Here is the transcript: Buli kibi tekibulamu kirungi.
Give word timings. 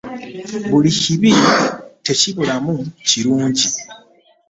Buli 0.69 0.91
kibi 1.01 1.31
tekibulamu 2.05 2.75
kirungi. 3.07 3.67